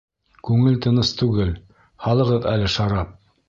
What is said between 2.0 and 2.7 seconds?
һалығыҙ